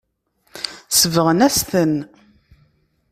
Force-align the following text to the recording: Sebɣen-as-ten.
Sebɣen-as-ten. 0.99 1.93